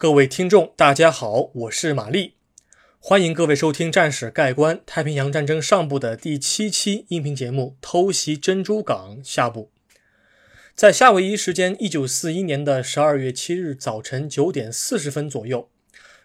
[0.00, 2.34] 各位听众，大家好，我是玛丽，
[3.00, 9.72] 欢迎各位收听《战史概观：太平洋战争上部》的第七期音频节目《偷袭珍珠港》下部。
[10.76, 15.68] 在夏威夷时间一九四一年的十二月七日早晨九点四十分左右，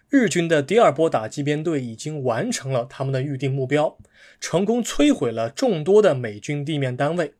[0.08, 3.98] 日军的第二波打击编队已经完成了他们的预定目标，
[4.38, 7.34] 成功摧毁了众多的美军地面单位。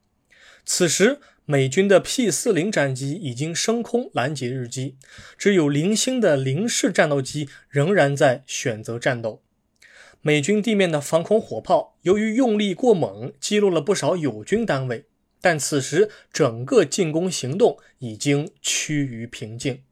[0.67, 4.97] 此时，美军的 P 四零战机已经升空拦截日机，
[5.37, 9.43] 只有零星的零式战斗机仍然在选择战斗。
[10.23, 15.05] 美军地面的防空火炮由于用力过猛，击落了不少友军单位，
[15.43, 19.83] 但此时整个进攻行动已经趋于平静。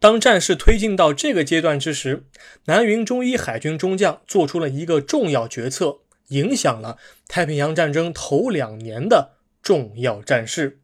[0.00, 2.24] 当战事推进到这个阶段之时，
[2.64, 5.98] 南云中一海军中将做出了一个重要决策，
[6.30, 6.98] 影响了
[7.28, 9.37] 太平洋战争头两年的。
[9.68, 10.78] 重要战事，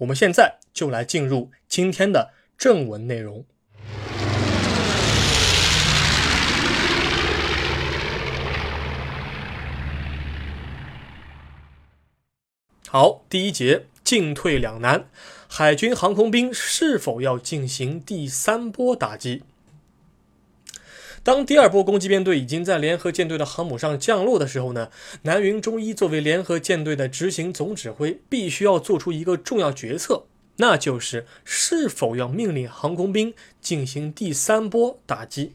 [0.00, 3.46] 我们现在就来进入今天的正文内容。
[12.88, 15.08] 好，第一节进退两难，
[15.48, 19.44] 海军航空兵是否要进行第三波打击？
[21.26, 24.90] 当第二波攻击编队已经在联合舰队的航母上降落的时候呢，
[25.22, 30.26] 南云忠一作为联合舰队的执行总指挥，必须要做出一个重要决策，
[30.58, 35.54] 那就是是否要命令航空兵进行第三波打击。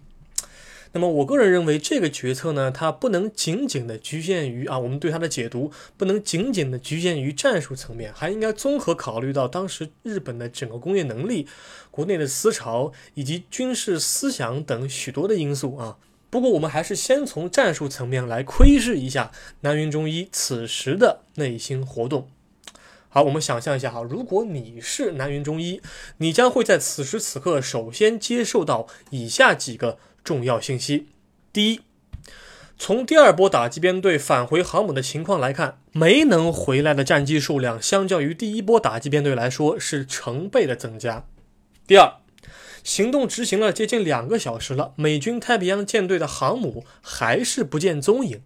[0.94, 11.48] 那么，我个人认为这个决策呢，它不能仅仅的局限于啊，我们对它的解读不能仅仅的局限于战术层面，还应该综合考虑到当时日本的整个工业能力、
[11.92, 15.96] 国内的思潮以及军事思想等许多的因素啊。
[16.30, 19.32] 不过，我们还是先从战术层面来窥视一下
[19.62, 22.28] 南云中一此时的内心活动。
[23.08, 25.82] 好，我们想象一下哈，如果你是南云中一，
[26.18, 29.98] 你将会在此时此刻首先接受到以下几个。
[30.24, 31.08] 重要信息：
[31.52, 31.82] 第一，
[32.78, 41.26] 从第二波打击编队返回航母的情况来看，没能回来的战机数量，相较于第一波打击编队来说是成倍的增加。
[41.88, 42.14] 第二，
[42.84, 48.42] 行动执行了接近两个小时了，美军太平洋舰队的航母还是不见踪影。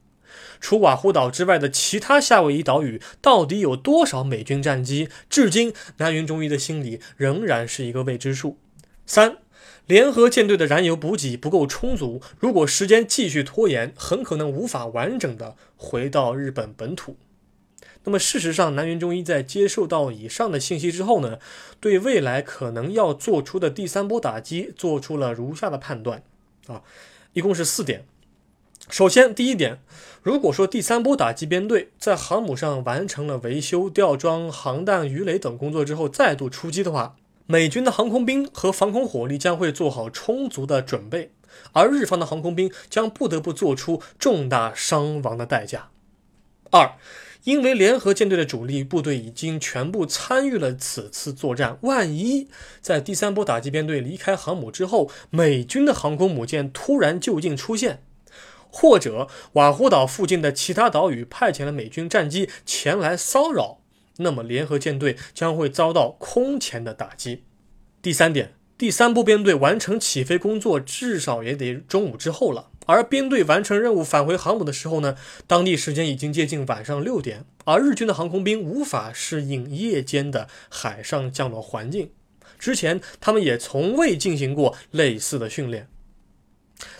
[0.60, 5.10] 除瓦胡岛之外的其他夏威夷岛屿，到底有多少美军战机？
[5.30, 8.58] 至今，南云中一的心里仍然是一个未知数。
[9.06, 9.38] 三。
[9.88, 17.18] 联合舰队的燃油补给不够充足，如果时间继续拖延，很可能无法完整的回到日本本土。
[18.04, 21.40] 那么，事实上，南云中一在接受到以上的信息之后呢，
[21.80, 26.24] 对未来可能要做出的第三波打击做出了如下的判断
[26.68, 26.82] 啊，
[27.34, 28.06] 一共是四点。
[28.90, 29.80] 首先，第一点，
[30.22, 37.16] 如果说第三波打击编队在航母上完成了维修、吊装、航弹、鱼雷等工作之后，再度出击的话。
[37.48, 41.32] 美军的航空兵和防空火力将会做好充足的准备，
[41.74, 45.90] 而日方的航空兵将不得不做出重大伤亡的代价。
[46.72, 46.94] 二，
[47.44, 52.48] 因为联合舰队的主力部队已经全部参与了此次作战，万一
[52.82, 58.02] 在第三波打击编队离开航母之后，美军的航空母舰突然就近出现，
[58.72, 63.82] 或者瓦胡岛附近的其他岛屿派遣了美军战机前来骚扰。
[64.18, 67.44] 那么，联合舰队将会遭到空前的打击。
[68.02, 72.70] 第三点，第三波编队完成起飞工作，至少也得中午之后了。
[72.86, 75.18] 而编队完成任务返回航母的时候呢，
[75.48, 77.46] 当地时间已经接近晚上六点。
[77.66, 82.12] 而日军的航空兵无法适应夜间的海上降落环境，
[82.58, 85.90] 之前他们也从未进行过类似的训练。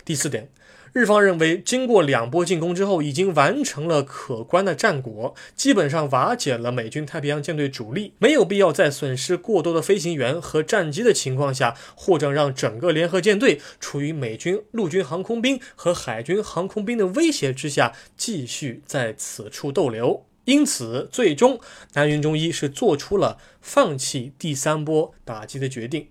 [0.04, 0.50] 第四点。
[0.96, 20.24] 日方认为，经过两波进攻之后，已经完成了可观的战果，基本上瓦解了美军太平洋舰队主力，没有必要在损失过多的飞行员和战机的情况下，或者让整个联合舰队处于美军陆军航空兵和海军航空兵的威胁之下，继续在此处逗留。
[20.46, 21.60] 因此，最终
[21.92, 26.08] 南云中一是做出了放弃第三波打击的决定。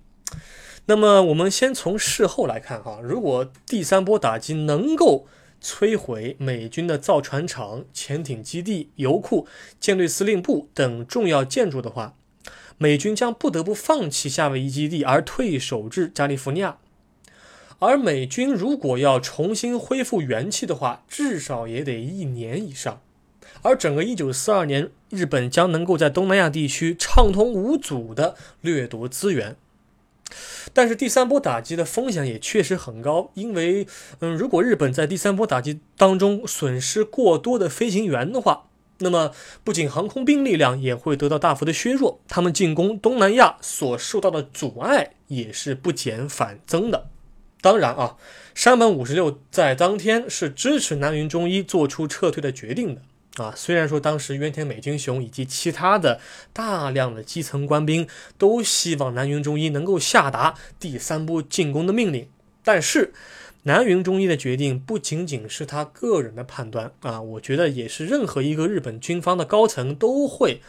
[0.88, 5.26] 那么我们先从事后来看哈，如果第三波打击能够
[5.60, 9.48] 摧毁美军的造船厂、潜艇基地、油库、
[9.80, 12.16] 舰队司令部等重要建筑的话，
[12.78, 16.78] 美军将不得不放弃夏威夷基地而退守至加利福尼亚。
[17.80, 23.02] 而美军如果要重新恢复元气的话，至少也得一年以上。
[23.64, 29.56] 而整个1942年，日本将能够在东南亚地区畅通无阻地掠夺资源。
[30.74, 33.86] 但是第三波打击的风险也确实很高，因为，
[34.20, 38.68] 嗯，如果日本在第三波打击当中损失过多的飞行员的话，
[39.00, 39.32] 那么
[39.64, 47.08] 不仅航空兵力量也会得到大幅的削弱，他们进攻东南亚所受到的阻碍也是不减反增的。
[47.62, 48.16] 当然啊，
[48.54, 53.02] 山本五十六在当天是支持南云忠一做出撤退的决定的。
[53.36, 56.22] 啊，虽然说当时渊田美津雄以及其他的
[56.54, 62.30] 大量的基层官兵都希望南云忠一能够下达第三波进攻的命令，
[62.64, 63.14] 但是
[63.64, 70.62] 南云忠一的决定不仅仅是他个人的判断啊，我觉得也是任何一个日本军方的高层都会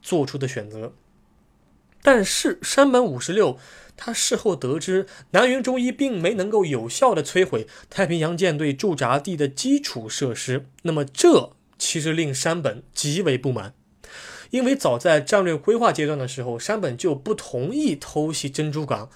[0.00, 0.92] 做出的选择。
[2.02, 3.58] 但是山本五十六
[3.96, 11.54] 他事后得知南云忠一并没能够有效的摧毁太平洋舰队驻扎地的基础设施，那么这。
[11.82, 13.74] 其实令山本极为不满，
[14.50, 19.10] 因为早在战略规划阶段的时候，山本就不同意偷袭珍珠港。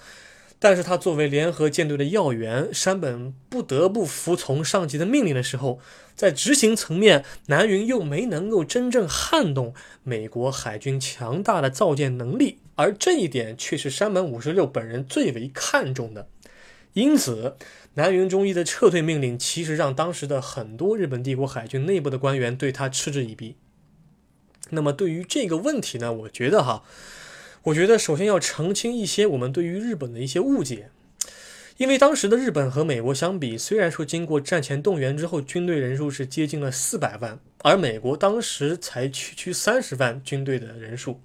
[0.59, 5.79] 但是他作为联合舰队的要员，山本不得不服从上级的命令的时候，
[6.13, 9.73] 在执行层面，南云又没能够真正撼动
[10.03, 16.27] 美国海军强大的造舰能力，而这一点却是山本五十六本人最为看重的。
[16.93, 17.55] 因此，
[17.97, 23.55] 南云忠一的撤退命令其实让当时的很多日本帝国海军内部的官员对他嗤之以鼻。
[24.69, 26.83] 那么，对于这个问题呢，我觉得哈，
[27.63, 30.91] 我觉得首先要澄清一些我们对于日本的一些误解。
[31.77, 41.19] 因为当时的日本和美国相比，虽然说经过战前动员之后，军队人数是接近了四百万，而美国当时才区区三十万军队的人数，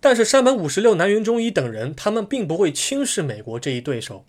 [0.00, 4.24] 但是山本五十六、南云忠一等人，他们并不会轻视美国这一对手。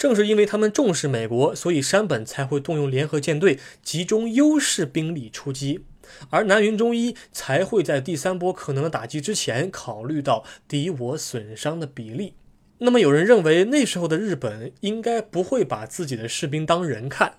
[0.00, 5.84] 正是因为他们重视美国，所以山本才会动用联合舰队，集中优势兵力出击，
[6.30, 12.32] 而南云忠一才会在第三波可能的打击之前，考虑到敌我损伤的比例。
[12.78, 17.34] 那么，有人认为那时候的日本应该不会把自己的士兵当人看，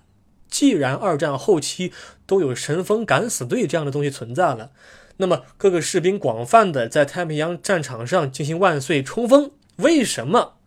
[0.48, 1.92] 既然二战后期
[2.26, 4.70] 都有神风敢死队这样的东西存在了，
[5.16, 10.58] 那么各个士兵广泛的在太平洋战场上进行万岁冲锋，为什么？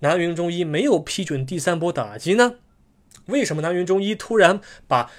[0.00, 2.54] 南云忠一没有批准第三波打击呢？
[3.26, 5.10] 为什么南云忠一突然把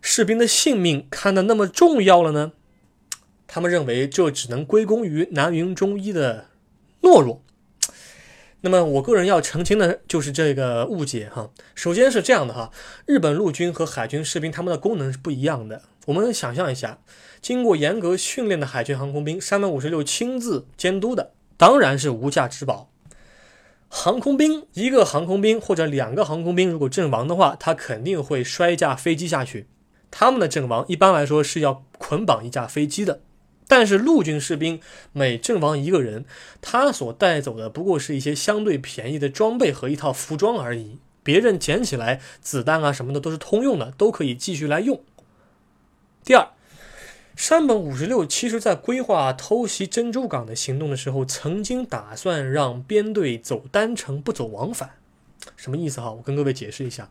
[0.00, 2.52] 士兵的性命看得那么重要了呢？
[3.46, 6.46] 他们认为这只能归功于南云忠一的
[7.02, 7.42] 懦弱。
[8.62, 11.50] 那么我个人要澄清的就是这个误解哈。
[11.74, 12.72] 首先是这样的哈，
[13.06, 15.82] 日本陆军和海军士兵他们的功能是不一样的。
[16.06, 16.98] 我们想象一下，
[17.40, 22.90] 经过严格训练的海军航空兵，山本五十六亲自监督的，当然是无价之宝。
[23.88, 29.68] 航空兵一个航空兵或者两个航空兵，如果阵亡的话，他肯定会摔一架飞机下去。
[30.10, 33.20] 他们的阵亡一般来说是要捆绑一架飞机的。
[33.68, 34.80] 但是陆军士兵
[35.12, 36.24] 每阵亡一个人，
[36.60, 40.98] 他所带走的不过是一些相对便宜的装备和一套服装而已。
[41.22, 45.00] 别人捡起来子弹啊什么的都是通用的，都可以继续来用。
[46.24, 46.48] 第二。
[47.36, 54.92] 山本五十六其实在规划偷袭珍珠港的行动的时候，曾经打算让编队走单程不走往返，
[55.54, 56.12] 什么意思哈？
[56.12, 57.10] 我跟各位解释一下。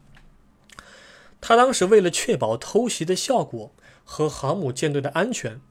[1.39, 3.71] 他当时为了确保偷袭的效果
[4.03, 5.61] 和航母舰队的安全，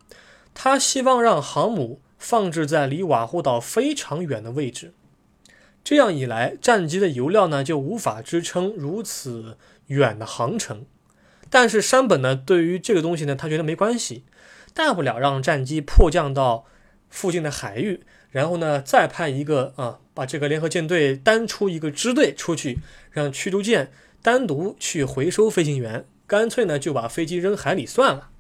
[0.55, 4.95] 他希望让航母放置在离瓦胡岛非常远的位置，
[5.83, 9.59] 这样一来，战机的油料呢就无法支撑如此
[9.89, 10.87] 远的航程。
[11.51, 14.23] 但是山本呢，对于这个东西呢，他觉得没关系。
[14.75, 16.67] 大不了让战机迫降到
[17.09, 18.01] 附近的海域，
[18.31, 22.81] 然后呢，再派一个啊，把这个联合舰队单出一个支队出去，
[23.13, 28.31] 让驱逐舰单独去回收飞行员，干脆呢就把飞机扔海里算了。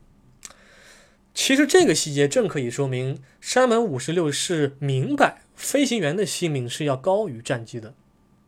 [1.32, 7.94] 其实这个细节正可以说明山本五十六是明白飞行员的性命是要高于战机的。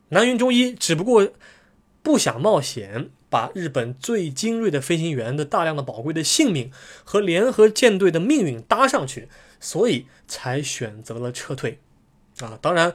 [0.09, 1.29] 南云忠一只不过
[2.03, 3.11] 不想冒险。
[3.29, 6.71] 把日本最精锐的飞行员的大量的宝贵的性命
[7.05, 9.29] 和联合舰队的命运搭上去，
[9.59, 11.79] 所以才选择了撤退。
[12.41, 12.93] 啊，当然，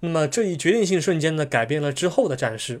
[0.00, 2.80] 那么这一决定性瞬间呢，改变了之后的战事。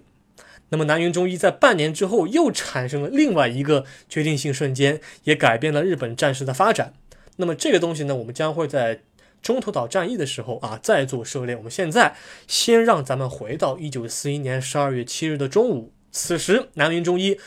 [0.70, 6.92] 那么南云忠一在半年之后又产生了另外一个决定性瞬间，也改变了日本战事的发展。
[7.36, 9.02] 那么这个东西呢，我们将会在
[9.40, 11.54] 中途岛战役的时候啊再做涉猎。
[11.56, 15.92] 我们现在先让咱们回到一九四一年十二月七日的中午。
[16.10, 17.38] 此时，南云忠一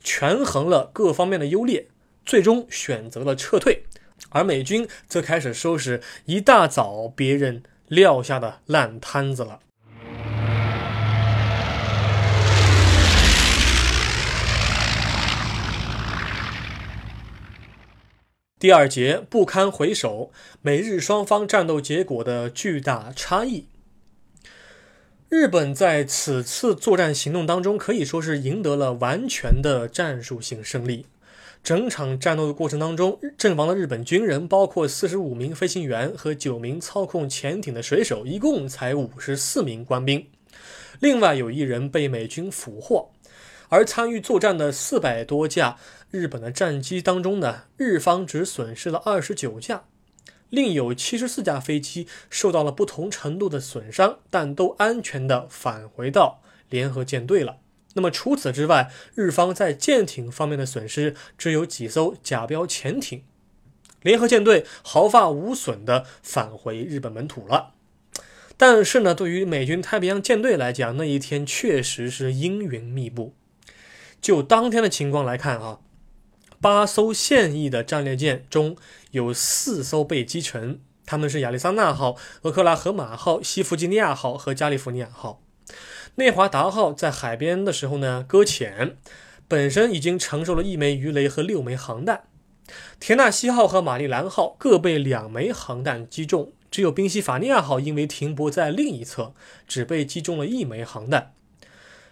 [0.00, 1.88] 权衡了各方面的优劣，
[2.24, 3.84] 最终选择了撤退，
[4.30, 9.60] 而美军则开始收拾一大早别人撂下的烂摊子了。
[18.58, 20.32] 第二节不堪回首，
[20.62, 23.68] 美日双方战斗结果的巨大差异。
[25.28, 31.04] 日本在此次作战行动当中可以说是赢得了完全的战术性胜利，
[31.64, 40.24] 整场战斗的过程当中，阵亡的日本军人包括四十五名飞行员和九名操控潜艇的水手，一共才五十四名官兵。
[41.00, 43.10] 另外有一人被美军俘获。
[43.68, 45.76] 而参与作战的四百多架
[46.12, 49.82] 日本的战机当中呢，日方只损失了二十九架，
[50.56, 57.58] 另有七十四架飞机受到了不同程度的损伤，但都安全的返回到联合舰队了。
[57.92, 63.22] 那么除此之外，日方在舰艇方面的损失只有几艘假标潜艇，
[64.00, 67.74] 联合舰队毫发无损地返回日本本土了。
[68.56, 73.34] 但是呢，对于美军太平洋舰队来讲，那一天确实是阴云密布。
[74.22, 75.80] 就当天的情况来看啊，
[76.60, 78.76] 八艘现役的战列舰中
[79.10, 85.42] 有四艘被击沉，他们是亚利桑那号、俄克拉荷马号、西弗吉尼亚号和加利福尼亚号。
[86.16, 88.96] 内华达号在海边的时候呢搁浅，
[89.46, 92.24] 本身已经承受了一枚鱼雷和六枚航弹。
[92.98, 99.34] 田纳西号和玛丽兰号各被两枚航弹击中，只有宾夕法尼亚号因为停泊在另一侧，
[99.68, 101.34] 只被击中了一枚航弹。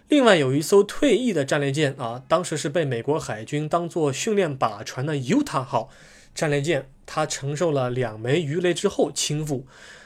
[0.07, 5.89] 另外有一艘退役的战列舰啊，当时是被美国海军当做训练靶船的犹他号
[6.35, 9.63] 战列舰，它承受了两枚鱼雷之后倾覆。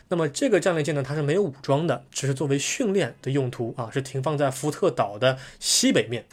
[0.08, 6.26] 那么这个战列舰呢，它是没有武装的，只是作为训练的用途啊，是停放在福特岛的西北面。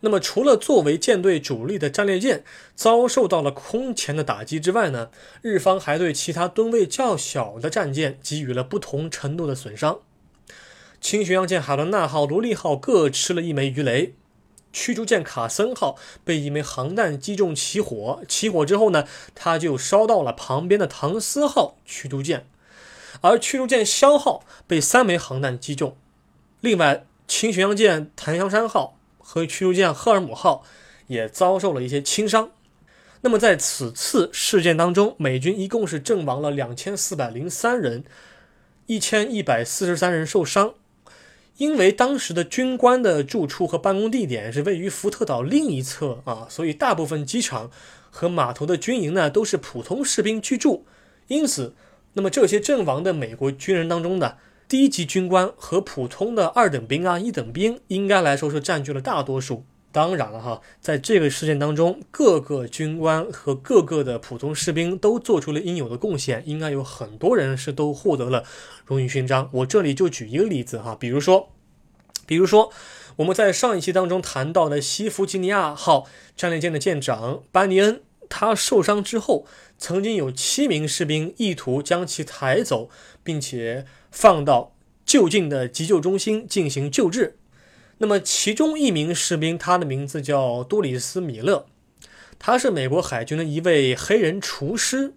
[0.00, 2.44] 那么除了作为舰队主力的战列舰
[2.74, 10.00] 遭受到了空前的打击之外呢，日方还对其他吨位较小的战舰给予了不同程度的损伤。
[11.02, 14.14] 轻巡洋舰海伦娜号、罗利号各吃了一枚鱼雷，
[14.72, 19.04] 驱逐舰卡森号被一枚航弹击中起火，起火之后呢，
[19.34, 22.46] 它就烧到了旁边的唐斯号驱逐舰。
[23.20, 25.96] 而驱逐舰枭号被三枚航弹击中，
[26.60, 30.62] 另外轻巡洋舰檀香山号和驱逐舰赫尔姆号
[31.08, 32.52] 也遭受了一些轻伤。
[33.22, 38.04] 那么在此次事件当中，美军一共是阵亡了两千四百零三人，
[38.86, 40.74] 一千一百四十三人受伤。
[41.62, 47.70] 因为当时的军官的住处和办公地点是位于福特岛另一侧啊，所以大部分机场
[48.10, 50.84] 和码头的军营呢都是普通士兵居住，
[51.28, 51.76] 因此。
[52.14, 59.64] 那么这些阵亡的美国军人当中呢低级军官和普通的二等兵啊、一等兵，应该来说是占据了大多数。
[59.92, 68.42] 当然了哈，在这个事件当中，各个军官和各个的普通士兵都做出了应有的贡献，应该有很多人是都获得了
[68.86, 69.50] 荣誉勋章。
[69.52, 71.50] 我这里就举一个例子哈，比如说，
[72.26, 72.72] 比如说
[73.16, 78.00] 我们在上一期当中谈到的西弗吉尼亚号战列舰的舰长班尼恩。
[78.34, 79.44] 他受伤之后，
[79.76, 82.88] 曾经有七名士兵意图将其抬走，
[83.22, 87.36] 并且放到就近的急救中心进行救治。
[88.02, 91.66] 那么，其中一名士兵，他的名字叫多里斯·米勒，
[92.36, 95.14] 他是美国海军的一位黑人厨师。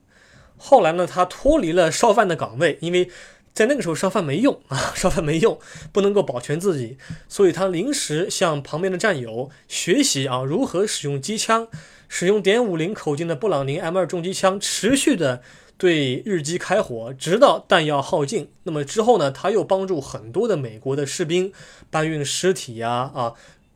[0.55, 3.09] 后来呢，他脱离了烧饭的岗位，因为
[3.55, 5.59] 在那个时候烧饭没用啊， 烧饭没用，
[5.91, 11.67] 不能够保全自己，所以他临时向旁边的战友学习啊，如何使用机枪。
[12.07, 15.41] 使用点五零口径的布朗宁 M 二重机枪，持续的
[15.77, 18.49] 对日机开火，直到弹药耗尽。
[18.63, 19.29] 那么之后呢？
[19.29, 21.51] 他又帮助很多的美国的士兵
[21.89, 23.33] 搬运尸体呀，啊，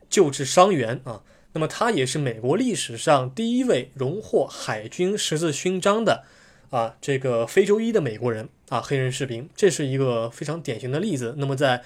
[0.08, 1.22] 救治伤员啊。
[1.52, 6.24] 那么他也是美国历史上第一位荣获海军十字勋章的
[6.70, 11.34] 啊，这个非洲裔的美国人啊，黑人士兵，这是一个非常典型的例子。
[11.36, 11.78] 那么在《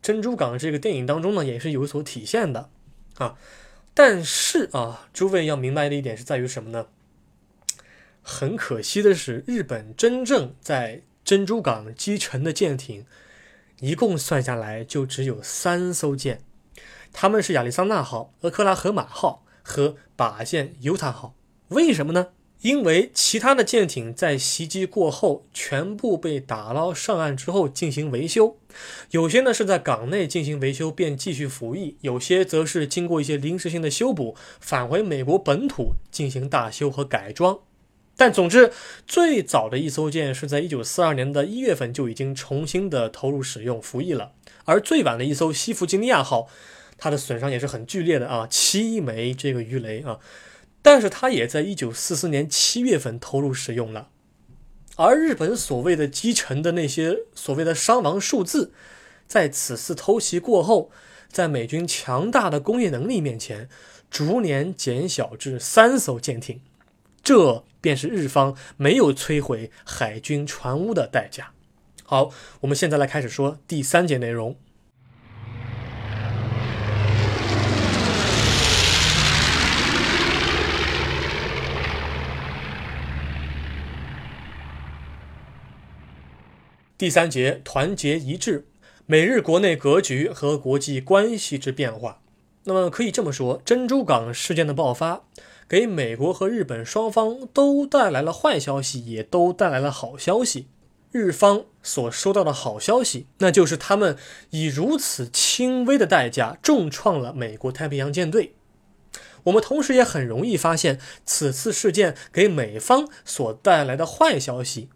[0.00, 2.70] 珍珠港》这个电影当中呢，也是有所体现的
[3.16, 3.34] 啊。
[3.92, 6.86] 但是啊，诸位要明白的一点是在于什么呢？
[8.30, 13.06] 很可惜的是，日本真正在珍珠港击沉的舰艇，
[13.80, 16.42] 一共算下来就只有三艘舰，
[17.10, 21.34] 他们是亚利桑那号、俄克拉荷马号和靶舰犹他号。
[21.68, 22.28] 为什么呢？
[22.60, 28.58] 因为其他的舰艇在袭击过后，全部被打捞上岸之后进行维修，
[29.12, 37.60] 有些呢是在港内进行维修便继续服役，有些则是经过一些临时性的修补，返回美国本土进行大修和改装。
[38.18, 38.72] 但总之，
[39.06, 44.32] 最早的一艘舰是在一九四二年的一月份就已经重新的投入使用服役了，
[44.64, 46.48] 而最晚的一艘西弗吉尼亚号，
[46.98, 50.18] 它的损伤也是很剧烈的啊，七枚这个鱼雷啊。
[50.82, 54.08] 但是它也在一九四四年七月份投入使用了，
[54.96, 58.72] 而日本所谓的击沉的那些所谓的伤亡数字，
[59.28, 60.90] 在此次偷袭过后，
[61.30, 63.68] 在美军强大的工业能力面前，
[64.10, 66.60] 逐年减小至三艘舰艇，
[67.22, 71.52] 这便是日方没有摧毁海军船坞的代价。
[72.04, 74.56] 好我们现在来开始说第三节内容。
[86.96, 88.66] 第三节团结一致
[89.06, 92.20] 美日国内格局和国际关系之变化。
[92.64, 95.24] 那么可以这么说珍珠港事件的爆发
[95.68, 100.68] 给美国和日本双方都带来了坏消息，也都带来了好消息。
[101.10, 104.16] 日方所收到的好消息，那就是他们
[104.50, 108.54] 以如此轻微的代价重创了美国太平洋舰队。
[109.44, 114.88] 我们同时也很容易发现，此次事件给美方所带来的坏消息。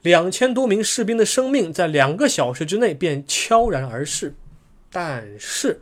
[0.00, 4.34] 两千多名士兵的生命在两个小时之内便悄然而逝，
[4.90, 5.80] 但是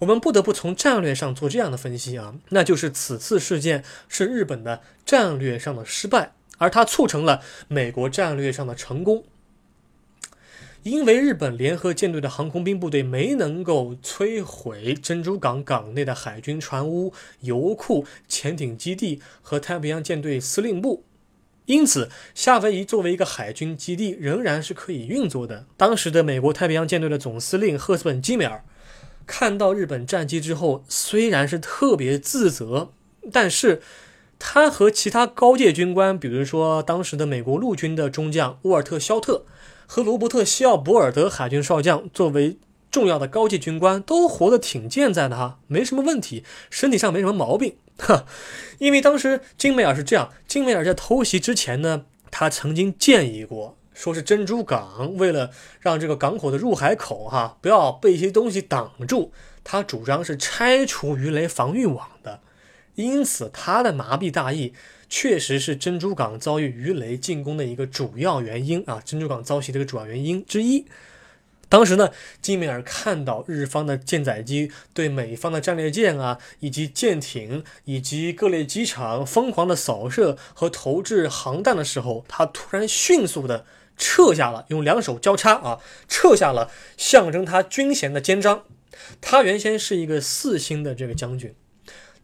[0.00, 9.24] 我们不得不从战略上做这样的分析啊，那就是此次事件是日本的战略上的失败，而它促成了美国战略上的成功。
[10.82, 21.04] 因为日本联合舰队的航空兵部队没能够摧毁珍珠港港内的海军船坞、油库、潜艇基地和太平洋舰队司令部。
[21.66, 25.66] 因此，夏威夷作为一个海军基地，仍然是可以运作的。
[25.76, 28.64] 当时的美国太平洋舰队的总司令赫斯本·基米尔
[29.26, 32.90] 看到日本战机之后，虽然是特别自责，
[33.32, 33.80] 但是
[34.38, 39.44] 他和其他高阶军官，比如说当时的美国陆军的中将沃尔特·肖特
[39.86, 42.58] 和罗伯特·西奥博尔德海军少将，作为
[42.90, 47.76] 重要的高级军官，都活得挺健在的哈，没什么问题，身体上没什么毛病。
[47.98, 48.24] 哈，
[48.80, 59.30] 因为当时金梅尔是这样，金梅尔在偷袭之前呢，他曾经建议过，说是珍珠港为了让这个港口的入海口哈不要被一些东西挡住，
[59.62, 62.40] 他主张是拆除鱼雷防御网的，
[62.94, 64.72] 因此他的麻痹大意
[65.10, 70.86] 确实是珍珠港遭遇鱼雷进攻的一个主要原因啊，珍珠港遭袭的一个主要原因之一。
[71.68, 72.08] 当时呢，
[72.40, 83.66] 金梅尔看到日方的舰载机对美方的战列舰啊，以及舰艇以及各类机场疯狂的扫射和投掷航弹的时候，他突然迅速的
[84.00, 88.64] 撤下了，用两手交叉啊，撤下了象征他军衔的肩章。
[89.20, 91.54] 他原先是一个四星的这个将军，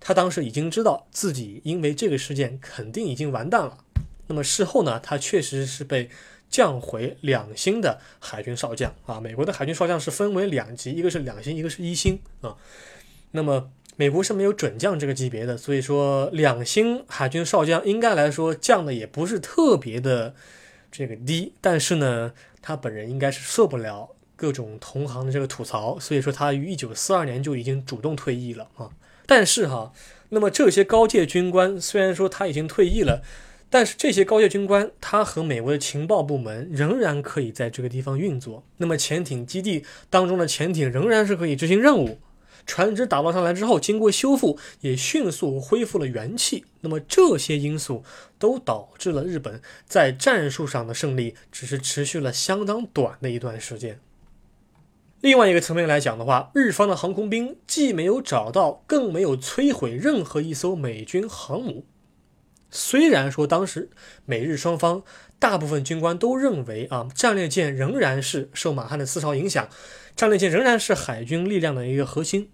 [0.00, 3.78] 他当时已经知道自己因为这个事件肯定已经完蛋了。
[4.26, 6.10] 那么事后呢，他确实是被。
[6.48, 12.54] 降回两星的海军少将啊，美国的海军少将是分为两级，一个是两星，一个是一星啊。
[13.32, 20.36] 那么美国是没有准将这个级别的，所以说两星海军少将应该来说降的也不是特别的
[20.96, 22.32] 这个低，但是呢，
[22.62, 28.90] 他本人应该是受不了各种同行的这个吐槽，所以说他于一九四二年就已经主动退役了啊。
[29.26, 29.92] 但是哈，
[30.30, 33.22] 那么这些高阶军官虽然说他已经退役了。
[33.68, 38.62] 但是这些高阶军官，他和美国的情报部门仍然可以在这个地方运作。
[38.76, 42.20] 那么潜艇基地当中的潜艇仍然是可以执行任务。
[42.66, 46.64] 船只打捞上来之后，经过修复，也迅速恢复了元气。
[46.80, 48.04] 那么这些因素
[48.38, 54.00] 都导致了日本在战术上的胜利，只是持续了相当短的一段时间。
[55.22, 61.84] 另外一个层面来讲的话，日方的航空兵既没有找到，更没有摧毁任何一艘美军航母。
[62.70, 63.88] 虽然说当时
[64.24, 65.02] 美日双方
[65.38, 69.68] 大部分军官都认为啊，战列舰仍然是受马汉的思潮影响，
[70.14, 72.50] 战列舰仍然是海军力量的一个核心，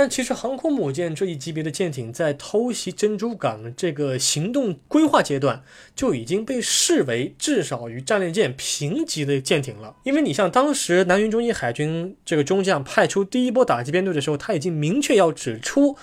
[0.00, 5.62] 但其实航空母舰这一级别的舰艇在偷袭珍珠港这个行动规划阶段
[5.94, 9.94] 就已经被视为至少与战列舰平级的舰艇了。
[10.04, 15.98] 因为你像当时南云中一海军这个中将派出第一波打击编队的时候，他已经明确要指出。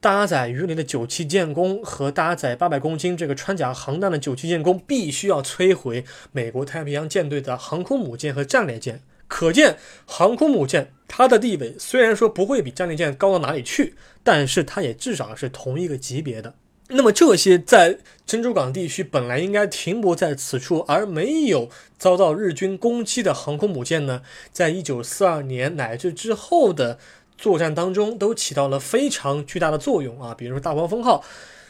[0.00, 9.00] 搭载鱼雷的九七舰攻和搭载八百公斤这个穿甲航弹的九七舰攻，必须要摧毁美国太平洋舰队的航空母舰和战列舰。
[9.28, 16.54] 可见，航空母舰它的地位虽然说不会比战列舰高到哪里去，但是它也至少是同一个级别的。
[16.88, 26.98] 那么，这些在珍珠港地区本来应该停泊在此处而没有遭到日军攻击的航空母舰呢，在一九四二年乃至之后的。
[27.40, 31.22] 作战当中都起到了非常巨大的作用啊，比如说大黄蜂号，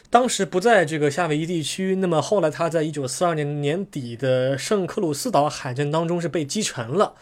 [0.09, 7.13] 当时不在这个夏威夷地区，那么后来它在一九四二年年底的圣克鲁斯岛海战当中是被击沉了。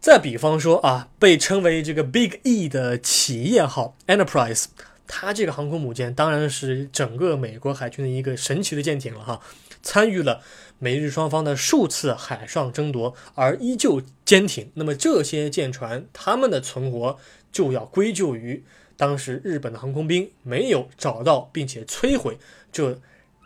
[0.00, 4.64] 再比方说啊，被称为这个 Big E 的企业号 Enterprise，
[5.06, 9.40] 它这个航空母舰当然是整个美国海军的一个神奇的舰艇了哈，
[9.82, 10.42] 参与了
[10.78, 14.70] 美日双方的数次海上争夺而依旧坚挺。
[14.74, 17.18] 那么这些舰船，他们的存活。
[17.52, 18.62] 就要归咎于
[18.96, 22.38] 当时日本的航空兵没有找到并且摧毁
[22.70, 23.00] 这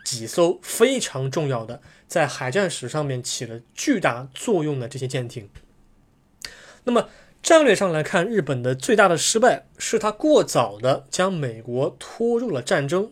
[0.05, 5.49] 几艘非常重要的在海战史上面起了巨大作用的这些舰艇。
[6.85, 7.09] 那么
[7.43, 13.11] 战略上来看，日本的最大的失败是他过早的将美国拖入了战争，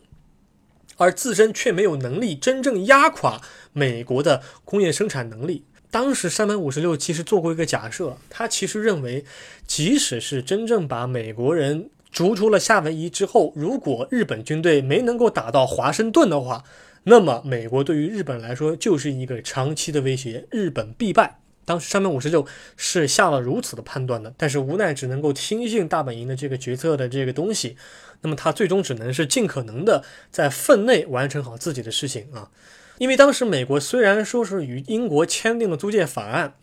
[0.96, 3.40] 而自身却没有能力真正压垮
[3.72, 5.64] 美国的工业生产能力。
[5.90, 9.24] 当时山本五十六其实做过一个假设，他其实认为，
[9.66, 16.64] 即使是真正把美国人逐出了夏威夷之后，如果日本军队没能够打到华盛顿的话，
[17.04, 21.38] 那么美国对于日本来说就是一个长期的威胁，日本必败。
[21.64, 22.46] 当时山本五十六
[22.76, 27.76] 是下了如此的判断的，但是无奈只能够听信大本营的这个决策的这个东西，
[28.20, 32.50] 那么他最终只能是尽可能的在分内完成好自己的事情啊。
[32.98, 36.54] 因为当时美国虽然说是与英国签订了租借法案，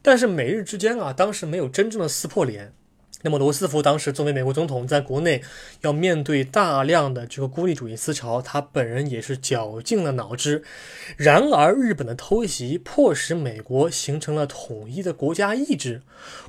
[0.00, 2.72] 但是美日之间啊，当时没有真正的撕破脸。
[3.24, 5.42] 那么罗斯福当时作为美国总统，在国内
[5.80, 10.62] 要面对大量的这个孤立主义思潮，他本人也是绞尽了脑汁。
[11.16, 16.02] 然而，日本的偷袭迫使美国形成了统一的国家意志，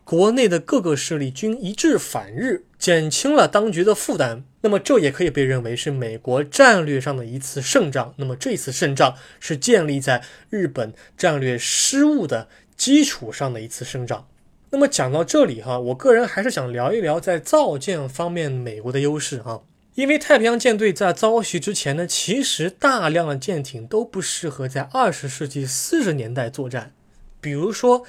[0.04, 4.44] 国内的各个势力均一致反日，减轻了当局的负担。
[4.60, 8.14] 那么，这也可以被认为是美国战略上的一次胜仗。
[8.18, 14.28] 那么，这次胜仗是建立在日本战略失误的基础上的一次胜仗。
[14.76, 19.64] 那么讲到这里哈，我个人还是想聊一聊在造舰方面美国的优势哈。
[19.94, 26.92] 因为太平洋舰队在遭袭之前呢，其实大量的舰艇都不适合在二十世纪四十年代作战。
[27.40, 28.04] 比如说，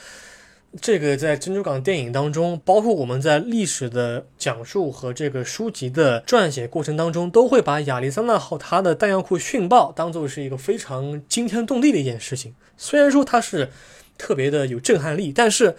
[0.80, 12.56] 这个在珍珠港电影当中，包括我们在历史的讲述和这个书籍的撰写过程当中，都会把亚利桑那号它的弹药库殉爆当做是一个非常惊天动地的一件事情。
[12.76, 13.70] 虽然说它是
[14.18, 15.76] 特别的有震撼力，但是。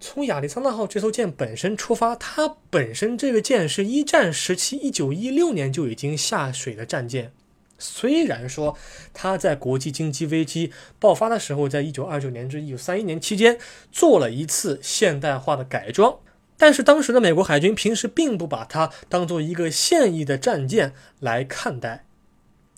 [0.00, 7.32] 从亚利桑那号这艘舰本身出发，它本身这个舰是一战时期一九一六年就已经下水的战舰。
[7.80, 8.76] 虽然说
[9.12, 13.58] 它在国际经济危机爆发的时候，在一九二九年至一九三一年期间
[13.92, 16.18] 做了一次现代化的改装，
[16.56, 22.04] 但是当时的美国海军平时并不把它当做一个现役的战舰来看待，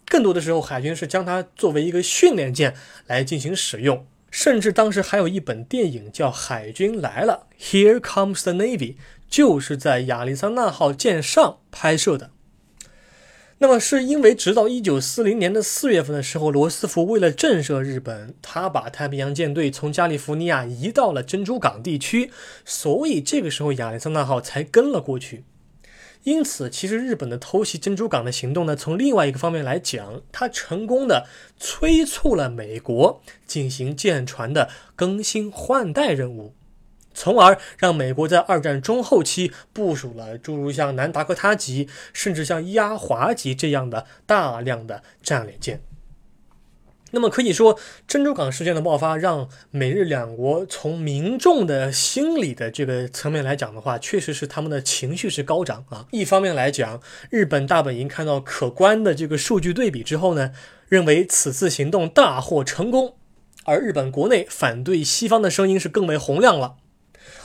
[0.07, 2.75] 更多的时候海军是将它作为一个训练舰
[3.07, 4.07] 来进行使用。
[4.31, 8.95] 甚至当时还有一本电影叫《海军来了》，Here Comes the Navy，
[9.29, 12.31] 就是在亚利桑那号舰上拍摄的。
[13.59, 22.31] 那么是因为直到一九四零年的四月份的时候，罗斯福为了震慑日本，他把太平洋舰队从加利福尼亚移到了珍珠港地区，
[22.65, 25.45] 所以这个时候亚利桑那号才跟了过去。
[26.25, 31.27] 因此，其实日本的偷袭珍珠港的行动呢，从另外一个方面来讲，它成功的
[31.59, 36.55] 催促了美国进行舰船的更新换代任务，
[37.15, 45.83] 从而让美国在二战中后期部署了诸如像南达科他级，甚至像伊阿华级这样的大量的战列舰。
[47.13, 56.07] 那么可以说，珍珠港事件的爆发，让美日两国从民众的心理的这个层面来讲的话，确实是他们的情绪是高涨啊。
[56.13, 60.53] 一方面来讲，日本大本营看到可观的这个数据对比之后呢，
[60.89, 63.17] 认为此次行动大获成功；
[63.65, 66.77] 而日本国内反对西方的声音是更为洪亮了。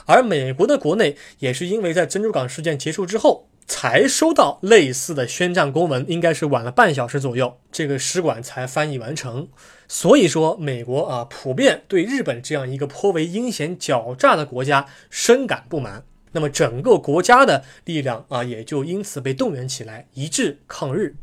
[0.06, 3.48] 而美国的国内也是因为在珍珠港事件结束之后。
[3.66, 9.48] 才收到类似的宣战公文，应该是晚了半小时左右，这个使馆才翻译完成。
[9.88, 16.04] 所以说，美国啊，普遍对日本这样一个颇为阴险狡诈的国家深感不满。
[16.32, 21.16] 那么，整个国家的力量啊，也就因此被动员起来，一致抗日。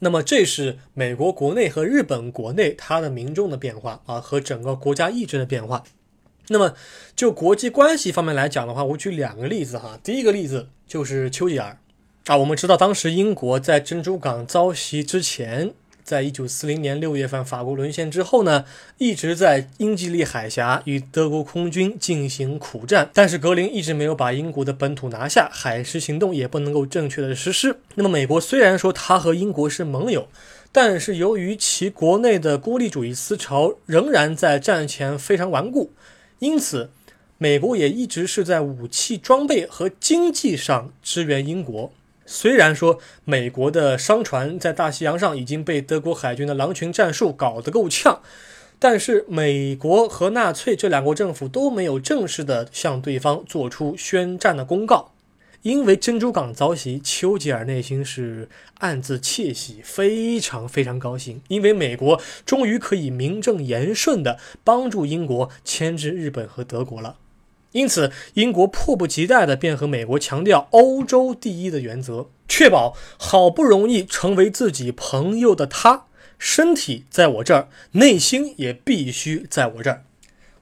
[0.00, 5.84] 那么，这是美国国内和日本国内它的民众的变化啊，和整个国家意志的变化。
[6.48, 6.74] 那么，
[7.14, 10.00] 就国际关系方面来讲的话，我举两个例子哈。
[10.02, 11.78] 第一个例子就是丘吉尔
[12.26, 15.72] 啊，我们知道当时英国在珍珠港遭袭之前，
[16.02, 18.64] 在一九四零年六月份法国沦陷之后呢，
[18.98, 27.76] 一直在英吉利海峡与德国空军进行苦战，但是格林一直没有把英国的本土拿下，海狮行动也不能够正确的实施。
[27.94, 30.26] 那么，美国虽然说他和英国是盟友，
[30.72, 35.92] 但是由于其国内的孤立主义思潮仍然在战前非常顽固。
[36.40, 36.90] 因此，
[37.42, 41.90] 美国也一直是在武器装备和经济上支援英国。
[42.26, 48.20] 虽然说美国的商船在大西洋上已经被德国海军的狼群战术搞得够呛，
[48.78, 55.12] 但是美国和纳粹这两国政府都没有正式的向对方做出宣战的公告。
[55.62, 58.50] 因为珍珠港遭袭，丘吉尔内心是
[58.80, 61.40] 暗自窃喜，非常非常高兴。
[61.48, 67.16] 因为美国终于可以名正言顺地帮助英国牵制日本和德国了。
[67.72, 76.06] 因此，英国迫不及待地便和美国强调“欧洲第一”的原则，确保好不容易成为自己朋友的他，
[76.38, 80.02] 身体在我这儿，内心也必须在我这儿。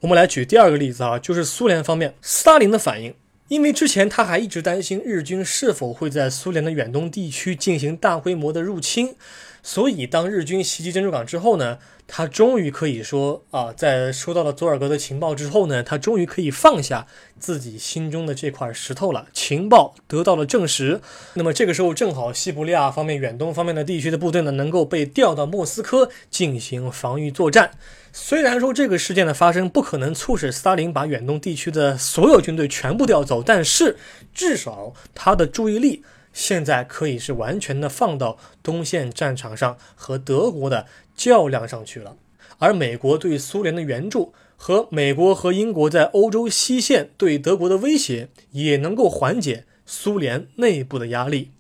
[0.00, 3.14] 我们来举第二个例子啊，就是苏联方面，斯大林的反应。
[3.48, 9.14] 因为之前他还一直担心日军是否会在苏联的远东地区进行大规模的入侵，
[9.62, 17.06] 所以当日军袭击珍珠港之后呢，他终于可以说啊，在收到了佐尔格的情报之后呢，他终于可以放下
[17.38, 19.26] 自己心中的这块石头了。
[19.32, 21.00] 情报得到了证实，
[21.34, 27.72] 那么这个时候正好西伯利亚方面、远东方面的地区的部队呢，能够被调到莫斯科进行防御作战。
[28.10, 33.96] 虽然说这个事件的发生不可能促使斯大林把远东地区的所有军队全部调走，但是
[34.32, 36.02] 至少他的注意力
[36.38, 42.16] 现在可以是完全的放到东线战场上和德国的较量上去了。
[42.58, 51.50] 而美国对苏联的援助和美国和英国在欧洲西线对德国的威胁，也能够缓解苏联内部的压力。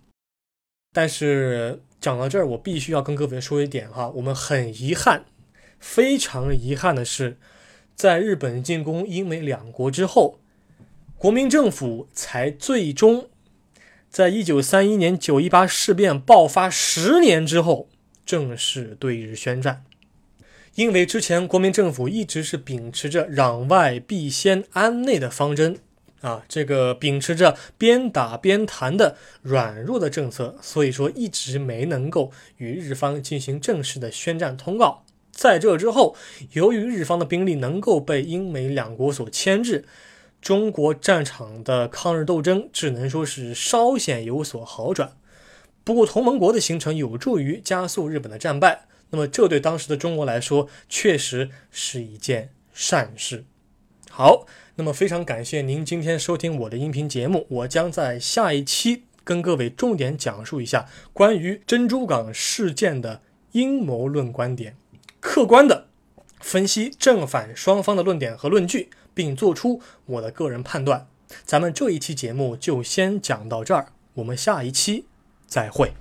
[0.92, 5.24] 但是讲到这儿，我必须要跟各位说一点哈，我们很遗憾。
[5.80, 7.36] 非常遗憾的是，
[7.96, 10.38] 在日本进攻英美两国之后，
[11.16, 13.28] 国民政府才最终
[14.10, 17.88] 在一九三一年九一八事变爆发十年之后
[18.24, 19.84] 正式对日宣战。
[20.74, 25.78] 因为之前国民政府一直是秉持着攘外必先安内的方针
[26.20, 35.04] 啊，这个秉持着边打边谈的软弱的政策，所以说一直没能够与日方进行正式的宣战通告。
[35.30, 36.16] 在这之后，
[36.52, 39.84] 由于日方的兵力能够被英美两国所牵制，
[40.40, 45.16] 中国战场的抗日斗争只能说是稍显有所好转。
[45.84, 53.44] 不过，同盟国的形成有助于加速日本的战败，那么这对当时的中国来说确实是一件善事。
[54.10, 54.46] 好，
[54.76, 63.22] 那么非常感谢您今天收听我的音频节目，我将在下一期跟各位重点讲述一下关于珍珠港事件的
[63.52, 64.76] 阴谋论观点。
[65.20, 65.88] 客观的
[66.40, 71.08] 分析正反双方的论点和论据，并做出我的个人判断。
[71.44, 75.06] 咱们这一期节目就先讲到这儿，我们下一期
[75.48, 75.92] 再会。